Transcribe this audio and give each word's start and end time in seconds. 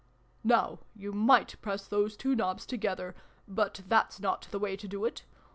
"Now 0.43 0.79
you 0.95 1.11
might 1.13 1.61
press 1.61 1.87
those 1.87 2.17
two 2.17 2.33
knobs 2.33 2.65
to 2.65 2.75
gether 2.77 3.13
but 3.47 3.83
that's 3.87 4.19
not 4.19 4.47
the 4.49 4.57
way 4.57 4.75
to 4.75 4.87
do 4.87 5.05
it. 5.05 5.25